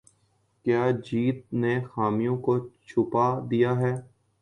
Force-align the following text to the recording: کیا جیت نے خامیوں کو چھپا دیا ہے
کیا 0.65 0.83
جیت 1.05 1.39
نے 1.53 1.73
خامیوں 1.85 2.37
کو 2.37 2.53
چھپا 2.87 3.27
دیا 3.51 3.71
ہے 3.79 3.93